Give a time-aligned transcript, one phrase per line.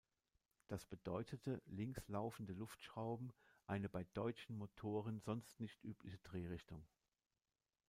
[0.67, 3.31] Das bedeutete links laufende Luftschrauben,
[3.67, 6.83] eine bei deutschen Motoren sonst nicht übliche Drehrichtung.